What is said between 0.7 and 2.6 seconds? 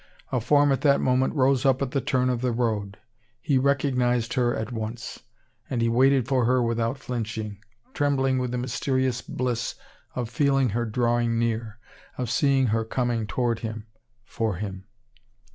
at that moment rose up at the turn of the